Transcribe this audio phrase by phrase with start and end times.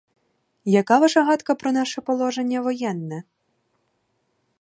[0.81, 3.23] Яка ваша гадка про наше положення воєнне?